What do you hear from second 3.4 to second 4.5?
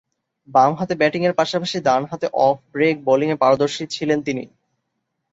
পারদর্শী ছিলেন তিনি।